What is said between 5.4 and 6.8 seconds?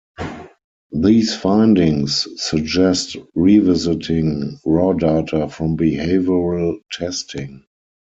from behavioral